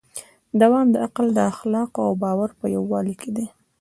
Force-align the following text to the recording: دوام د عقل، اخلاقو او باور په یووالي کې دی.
دوام 0.61 0.87
د 0.91 0.95
عقل، 1.05 1.27
اخلاقو 1.51 1.99
او 2.07 2.13
باور 2.23 2.49
په 2.59 2.65
یووالي 2.75 3.15
کې 3.21 3.29
دی. 3.35 3.47